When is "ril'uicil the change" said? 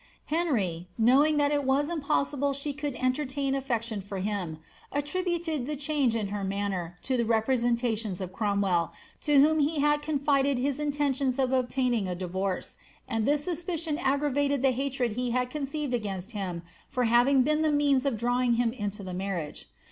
4.95-6.15